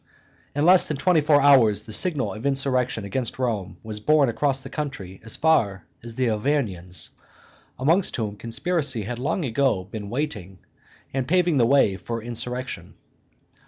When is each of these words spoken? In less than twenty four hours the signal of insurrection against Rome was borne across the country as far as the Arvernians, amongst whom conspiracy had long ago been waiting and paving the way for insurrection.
In 0.55 0.65
less 0.65 0.87
than 0.87 0.97
twenty 0.97 1.21
four 1.21 1.39
hours 1.43 1.83
the 1.83 1.93
signal 1.93 2.33
of 2.33 2.43
insurrection 2.43 3.05
against 3.05 3.37
Rome 3.37 3.77
was 3.83 3.99
borne 3.99 4.29
across 4.29 4.59
the 4.59 4.67
country 4.71 5.21
as 5.23 5.35
far 5.35 5.85
as 6.01 6.15
the 6.15 6.27
Arvernians, 6.27 7.11
amongst 7.77 8.15
whom 8.15 8.35
conspiracy 8.35 9.03
had 9.03 9.19
long 9.19 9.45
ago 9.45 9.83
been 9.83 10.09
waiting 10.09 10.57
and 11.13 11.27
paving 11.27 11.57
the 11.57 11.67
way 11.67 11.97
for 11.97 12.19
insurrection. 12.23 12.95